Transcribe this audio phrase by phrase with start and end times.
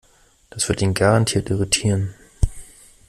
[0.49, 2.15] Das wird ihn garantiert irritieren.